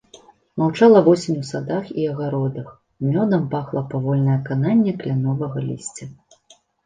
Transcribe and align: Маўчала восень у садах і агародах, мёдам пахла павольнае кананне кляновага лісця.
Маўчала 0.59 0.99
восень 1.07 1.35
у 1.41 1.43
садах 1.49 1.91
і 2.03 2.07
агародах, 2.13 2.71
мёдам 3.09 3.43
пахла 3.53 3.83
павольнае 3.93 4.39
кананне 4.49 4.91
кляновага 5.03 5.59
лісця. 5.69 6.05